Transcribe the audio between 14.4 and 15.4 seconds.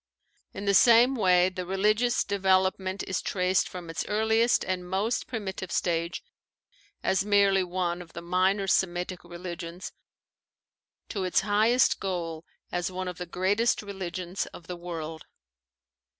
of the world.